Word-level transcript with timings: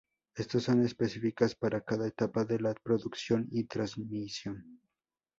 Estas 0.35 0.63
son 0.63 0.83
específicas 0.83 1.53
para 1.53 1.79
cada 1.81 2.07
etapa 2.07 2.43
de 2.43 2.59
la 2.59 2.73
producción 2.73 3.47
y 3.51 3.65
transmisión. 3.65 4.79